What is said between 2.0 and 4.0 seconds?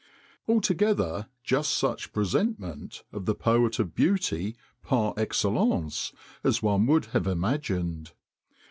'presentment,' of the Poet of